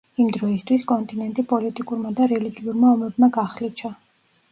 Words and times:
იმ 0.21 0.29
დროისთვის, 0.35 0.85
კონტინენტი 0.91 1.43
პოლიტიკურმა 1.51 2.11
და 2.21 2.27
რელიგიურმა 2.31 2.89
ომებმა 2.95 3.29
გახლიჩა. 3.37 3.93